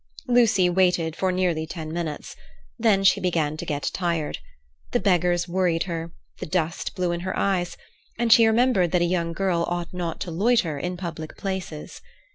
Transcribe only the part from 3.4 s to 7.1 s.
to get tired. The beggars worried her, the dust